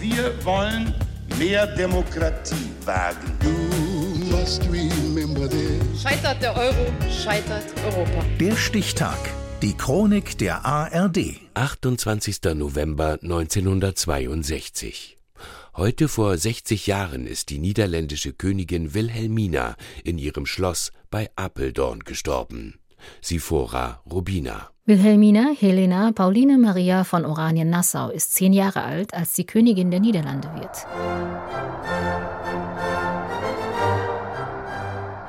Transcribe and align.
Wir 0.00 0.32
wollen 0.44 0.94
mehr 1.38 1.66
Demokratie 1.66 2.70
wagen. 2.84 3.36
Scheitert 6.00 6.40
der 6.40 6.56
Euro, 6.56 6.86
scheitert 7.10 7.64
Europa. 7.84 8.24
Der 8.38 8.54
Stichtag. 8.54 9.18
Die 9.60 9.76
Chronik 9.76 10.38
der 10.38 10.64
ARD. 10.64 11.40
28. 11.54 12.54
November 12.54 13.18
1962. 13.20 15.18
Heute 15.76 16.06
vor 16.06 16.38
60 16.38 16.86
Jahren 16.86 17.26
ist 17.26 17.50
die 17.50 17.58
niederländische 17.58 18.32
Königin 18.32 18.94
Wilhelmina 18.94 19.74
in 20.04 20.18
ihrem 20.18 20.46
Schloss 20.46 20.92
bei 21.10 21.28
Apeldoorn 21.34 22.04
gestorben. 22.04 22.78
Sifora 23.20 24.00
Rubina. 24.08 24.70
Wilhelmina 24.88 25.50
Helena 25.50 26.12
Pauline 26.12 26.56
Maria 26.56 27.04
von 27.04 27.26
Oranien-Nassau 27.26 28.08
ist 28.08 28.32
zehn 28.32 28.54
Jahre 28.54 28.84
alt, 28.84 29.12
als 29.12 29.36
sie 29.36 29.44
Königin 29.44 29.90
der 29.90 30.00
Niederlande 30.00 30.48
wird. 30.54 30.86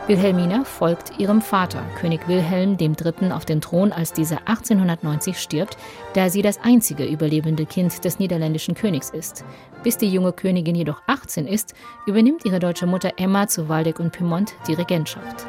Wilhelmina 0.07 0.63
folgt 0.63 1.19
ihrem 1.19 1.41
Vater, 1.41 1.83
König 1.99 2.25
Wilhelm 2.29 2.77
III., 2.79 3.33
auf 3.33 3.43
den 3.43 3.59
Thron, 3.59 3.91
als 3.91 4.13
dieser 4.13 4.37
1890 4.47 5.37
stirbt, 5.37 5.77
da 6.13 6.29
sie 6.29 6.41
das 6.41 6.61
einzige 6.63 7.03
überlebende 7.03 7.65
Kind 7.65 8.05
des 8.05 8.17
niederländischen 8.17 8.75
Königs 8.75 9.09
ist. 9.09 9.43
Bis 9.83 9.97
die 9.97 10.09
junge 10.09 10.31
Königin 10.31 10.75
jedoch 10.75 11.01
18 11.07 11.45
ist, 11.45 11.73
übernimmt 12.07 12.45
ihre 12.45 12.59
deutsche 12.59 12.87
Mutter 12.87 13.11
Emma 13.17 13.49
zu 13.49 13.67
Waldeck 13.67 13.99
und 13.99 14.13
Pyrmont 14.13 14.53
die 14.69 14.73
Regentschaft. 14.75 15.45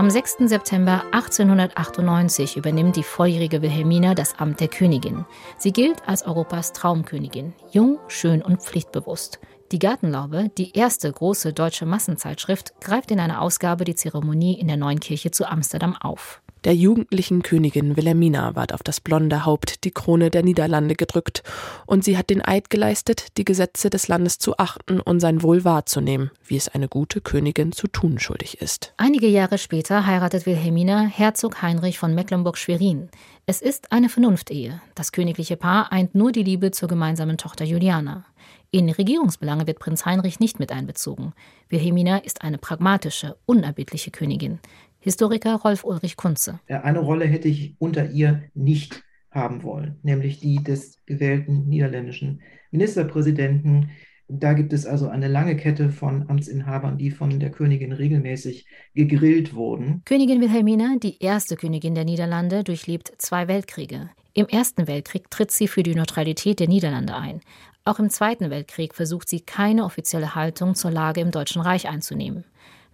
Am 0.00 0.08
6. 0.08 0.48
September 0.48 1.04
1898 1.12 2.56
übernimmt 2.56 2.96
die 2.96 3.02
volljährige 3.02 3.60
Wilhelmina 3.60 4.14
das 4.14 4.38
Amt 4.38 4.58
der 4.60 4.68
Königin. 4.68 5.26
Sie 5.58 5.74
gilt 5.74 6.08
als 6.08 6.22
Europas 6.22 6.72
Traumkönigin, 6.72 7.52
jung, 7.70 7.98
schön 8.08 8.40
und 8.40 8.62
pflichtbewusst. 8.62 9.40
Die 9.72 9.78
Gartenlaube, 9.78 10.50
die 10.56 10.72
erste 10.72 11.12
große 11.12 11.52
deutsche 11.52 11.84
Massenzeitschrift, 11.84 12.80
greift 12.80 13.10
in 13.10 13.20
einer 13.20 13.42
Ausgabe 13.42 13.84
die 13.84 13.94
Zeremonie 13.94 14.58
in 14.58 14.68
der 14.68 14.78
Neuen 14.78 15.00
Kirche 15.00 15.32
zu 15.32 15.46
Amsterdam 15.46 15.94
auf. 16.00 16.40
Der 16.64 16.74
jugendlichen 16.74 17.42
Königin 17.42 17.96
Wilhelmina 17.96 18.54
ward 18.54 18.74
auf 18.74 18.82
das 18.82 19.00
blonde 19.00 19.46
Haupt 19.46 19.82
die 19.84 19.90
Krone 19.90 20.30
der 20.30 20.42
Niederlande 20.42 20.94
gedrückt, 20.94 21.42
und 21.86 22.04
sie 22.04 22.18
hat 22.18 22.28
den 22.28 22.44
Eid 22.44 22.68
geleistet, 22.68 23.38
die 23.38 23.46
Gesetze 23.46 23.88
des 23.88 24.08
Landes 24.08 24.38
zu 24.38 24.58
achten 24.58 25.00
und 25.00 25.20
sein 25.20 25.42
Wohl 25.42 25.64
wahrzunehmen, 25.64 26.30
wie 26.44 26.56
es 26.56 26.68
eine 26.68 26.88
gute 26.88 27.22
Königin 27.22 27.72
zu 27.72 27.86
tun 27.86 28.18
schuldig 28.18 28.60
ist. 28.60 28.92
Einige 28.98 29.26
Jahre 29.26 29.56
später 29.56 30.06
heiratet 30.06 30.44
Wilhelmina 30.44 31.00
Herzog 31.00 31.62
Heinrich 31.62 31.98
von 31.98 32.14
Mecklenburg-Schwerin. 32.14 33.08
Es 33.46 33.62
ist 33.62 33.90
eine 33.90 34.10
Vernunftehe. 34.10 34.82
Das 34.94 35.12
königliche 35.12 35.56
Paar 35.56 35.90
eint 35.92 36.14
nur 36.14 36.30
die 36.30 36.42
Liebe 36.42 36.72
zur 36.72 36.88
gemeinsamen 36.90 37.38
Tochter 37.38 37.64
Juliana. 37.64 38.26
In 38.70 38.88
Regierungsbelange 38.88 39.66
wird 39.66 39.80
Prinz 39.80 40.04
Heinrich 40.04 40.38
nicht 40.38 40.60
mit 40.60 40.70
einbezogen. 40.70 41.32
Wilhelmina 41.70 42.18
ist 42.18 42.42
eine 42.42 42.58
pragmatische, 42.58 43.36
unerbittliche 43.44 44.12
Königin. 44.12 44.60
Historiker 45.00 45.56
Rolf 45.56 45.84
Ulrich 45.84 46.16
Kunze. 46.16 46.60
Eine 46.68 47.00
Rolle 47.00 47.24
hätte 47.24 47.48
ich 47.48 47.74
unter 47.78 48.10
ihr 48.10 48.42
nicht 48.54 49.02
haben 49.30 49.62
wollen, 49.62 49.98
nämlich 50.02 50.40
die 50.40 50.62
des 50.62 50.98
gewählten 51.06 51.68
niederländischen 51.68 52.42
Ministerpräsidenten. 52.70 53.90
Da 54.28 54.52
gibt 54.52 54.72
es 54.72 54.86
also 54.86 55.08
eine 55.08 55.26
lange 55.26 55.56
Kette 55.56 55.90
von 55.90 56.28
Amtsinhabern, 56.28 56.98
die 56.98 57.10
von 57.10 57.40
der 57.40 57.50
Königin 57.50 57.92
regelmäßig 57.92 58.66
gegrillt 58.94 59.54
wurden. 59.54 60.02
Königin 60.04 60.40
Wilhelmina, 60.40 60.96
die 61.02 61.18
erste 61.20 61.56
Königin 61.56 61.94
der 61.94 62.04
Niederlande, 62.04 62.62
durchlebt 62.62 63.12
zwei 63.18 63.48
Weltkriege. 63.48 64.10
Im 64.32 64.46
Ersten 64.46 64.86
Weltkrieg 64.86 65.30
tritt 65.30 65.50
sie 65.50 65.66
für 65.66 65.82
die 65.82 65.96
Neutralität 65.96 66.60
der 66.60 66.68
Niederlande 66.68 67.16
ein. 67.16 67.40
Auch 67.84 67.98
im 67.98 68.10
Zweiten 68.10 68.50
Weltkrieg 68.50 68.94
versucht 68.94 69.28
sie 69.28 69.40
keine 69.40 69.84
offizielle 69.84 70.34
Haltung 70.34 70.74
zur 70.76 70.92
Lage 70.92 71.20
im 71.20 71.32
Deutschen 71.32 71.62
Reich 71.62 71.88
einzunehmen. 71.88 72.44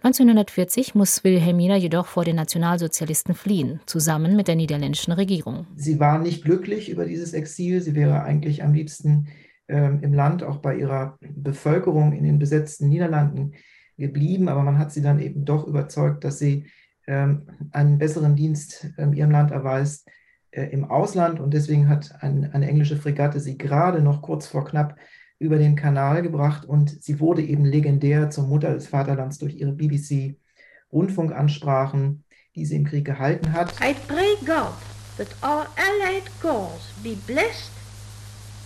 1940 0.03 0.95
muss 0.95 1.23
Wilhelmina 1.23 1.75
jedoch 1.75 2.05
vor 2.05 2.23
den 2.23 2.35
Nationalsozialisten 2.35 3.33
fliehen, 3.33 3.81
zusammen 3.85 4.35
mit 4.35 4.47
der 4.47 4.55
niederländischen 4.55 5.11
Regierung. 5.13 5.65
Sie 5.75 5.99
war 5.99 6.19
nicht 6.19 6.43
glücklich 6.43 6.89
über 6.89 7.05
dieses 7.05 7.33
Exil. 7.33 7.81
Sie 7.81 7.95
wäre 7.95 8.23
eigentlich 8.23 8.63
am 8.63 8.73
liebsten 8.73 9.27
ähm, 9.67 9.99
im 10.01 10.13
Land, 10.13 10.43
auch 10.43 10.57
bei 10.57 10.77
ihrer 10.77 11.17
Bevölkerung 11.21 12.13
in 12.13 12.23
den 12.23 12.39
besetzten 12.39 12.89
Niederlanden 12.89 13.53
geblieben. 13.97 14.49
Aber 14.49 14.63
man 14.63 14.77
hat 14.77 14.91
sie 14.91 15.01
dann 15.01 15.19
eben 15.19 15.45
doch 15.45 15.67
überzeugt, 15.67 16.23
dass 16.23 16.37
sie 16.39 16.67
ähm, 17.07 17.47
einen 17.71 17.97
besseren 17.97 18.35
Dienst 18.35 18.87
ähm, 18.97 19.13
ihrem 19.13 19.31
Land 19.31 19.51
erweist, 19.51 20.07
äh, 20.51 20.69
im 20.71 20.85
Ausland 20.85 21.39
und 21.39 21.53
deswegen 21.53 21.89
hat 21.89 22.15
ein, 22.21 22.51
eine 22.53 22.67
englische 22.67 22.97
Fregatte 22.97 23.39
sie 23.39 23.57
gerade 23.57 24.01
noch 24.01 24.21
kurz 24.21 24.47
vor 24.47 24.65
knapp 24.65 24.95
über 25.39 25.57
den 25.57 25.75
Kanal 25.75 26.21
gebracht 26.23 26.65
und 26.65 27.03
sie 27.03 27.19
wurde 27.19 27.43
eben 27.43 27.65
legendär 27.65 28.29
zur 28.29 28.47
Mutter 28.47 28.73
des 28.73 28.87
Vaterlands 28.87 29.37
durch 29.37 29.55
ihre 29.55 29.71
BBC-Rundfunkansprachen, 29.71 32.23
die 32.55 32.65
sie 32.65 32.77
im 32.77 32.85
Krieg 32.85 33.05
gehalten 33.05 33.53
hat. 33.53 33.73
I 33.81 33.93
pray 34.07 34.35
God 34.45 34.73
that 35.17 35.27
our 35.43 35.67
allied 35.75 36.23
cause 36.41 36.91
be 37.03 37.15
blessed 37.27 37.71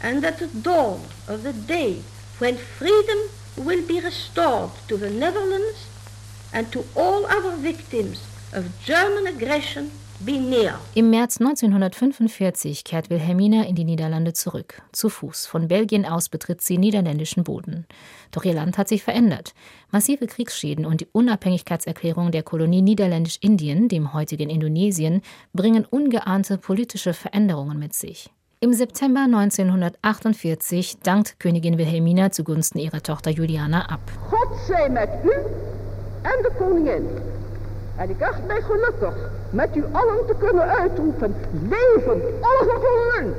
and 0.02 0.24
that 0.24 0.40
the 0.40 0.48
dawn 0.64 1.02
of 1.28 1.44
the 1.44 1.52
day 1.68 1.98
when 2.40 2.58
freedom 2.58 3.18
will 3.58 3.86
be 3.86 4.00
restored 4.00 4.72
to 4.88 4.96
the 4.98 5.10
Netherlands 5.10 5.90
and 6.54 6.72
to 6.72 6.86
all 6.96 7.26
other 7.26 7.58
victims 7.62 8.22
of 8.54 8.64
German 8.86 9.28
aggression 9.28 9.92
im 10.94 11.10
März 11.10 11.40
1945 11.40 12.84
kehrt 12.84 13.10
Wilhelmina 13.10 13.66
in 13.66 13.76
die 13.76 13.84
Niederlande 13.84 14.34
zurück. 14.34 14.82
Zu 14.92 15.10
Fuß. 15.10 15.48
Von 15.48 15.68
Belgien 15.68 16.06
aus 16.06 16.30
betritt 16.30 16.62
sie 16.62 16.78
niederländischen 16.78 17.44
Boden. 17.44 17.88
Doch 18.32 18.44
ihr 18.44 18.54
Land 18.54 18.78
hat 18.78 18.88
sich 18.88 19.04
verändert. 19.04 19.54
Massive 19.90 20.28
Kriegsschäden 20.28 20.86
und 20.86 21.02
die 21.02 21.08
Unabhängigkeitserklärung 21.12 22.32
der 22.32 22.44
Kolonie 22.44 22.82
Niederländisch-Indien, 22.82 23.88
dem 23.88 24.14
heutigen 24.14 24.50
Indonesien, 24.50 25.22
bringen 25.54 25.86
ungeahnte 25.86 26.58
politische 26.58 27.14
Veränderungen 27.14 27.80
mit 27.80 27.94
sich. 27.94 28.30
Im 28.60 28.74
September 28.74 29.22
1948 29.22 31.00
dankt 31.02 31.40
Königin 31.40 31.80
Wilhelmina 31.80 32.32
zugunsten 32.32 32.78
ihrer 32.78 33.02
Tochter 33.02 33.32
Juliana 33.32 33.90
ab. 33.90 34.02
Gott 34.30 34.56
sei 34.68 34.88
mit 34.88 35.10
u 35.24 35.32
en 36.24 36.44
de 36.44 36.52
koningin. 36.58 37.31
En 38.02 38.10
ik 38.10 38.22
acht 38.22 38.48
mij 38.48 38.62
gelukkig 38.62 39.14
met 39.50 39.76
u 39.76 39.84
allen 39.92 40.28
te 40.28 40.36
kunnen 40.40 40.68
uitroepen. 40.68 41.36
Leven 41.70 42.22
Oliver 42.42 43.36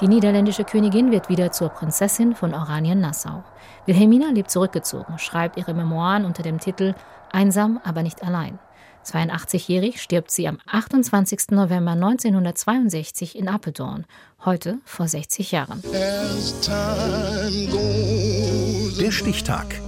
Die 0.00 0.08
niederländische 0.08 0.64
Königin 0.64 1.10
wird 1.10 1.28
wieder 1.28 1.50
zur 1.52 1.70
Prinzessin 1.70 2.34
von 2.34 2.54
Oranien-Nassau. 2.54 3.42
Wilhelmina 3.86 4.30
lebt 4.30 4.50
zurückgezogen, 4.50 5.18
schreibt 5.18 5.56
ihre 5.56 5.72
Memoiren 5.72 6.24
unter 6.26 6.42
dem 6.42 6.58
Titel 6.58 6.94
Einsam, 7.32 7.80
aber 7.84 8.02
nicht 8.02 8.22
allein. 8.22 8.58
82-jährig 9.06 10.02
stirbt 10.02 10.30
sie 10.30 10.46
am 10.46 10.58
28. 10.66 11.52
November 11.52 11.92
1962 11.92 13.34
in 13.34 13.48
Apeldoorn, 13.48 14.04
heute 14.44 14.78
vor 14.84 15.08
60 15.08 15.52
Jahren. 15.52 15.82
Der 19.00 19.10
Stichtag. 19.10 19.87